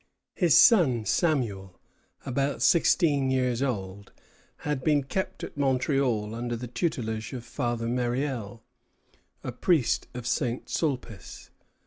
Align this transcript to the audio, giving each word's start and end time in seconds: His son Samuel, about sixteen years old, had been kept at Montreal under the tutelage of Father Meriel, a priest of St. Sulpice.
His 0.33 0.57
son 0.57 1.05
Samuel, 1.05 1.79
about 2.25 2.63
sixteen 2.63 3.29
years 3.29 3.61
old, 3.61 4.11
had 4.65 4.83
been 4.83 5.03
kept 5.03 5.43
at 5.43 5.55
Montreal 5.55 6.33
under 6.33 6.55
the 6.55 6.65
tutelage 6.65 7.33
of 7.33 7.45
Father 7.45 7.85
Meriel, 7.87 8.63
a 9.43 9.51
priest 9.51 10.07
of 10.15 10.25
St. 10.25 10.67
Sulpice. 10.67 11.51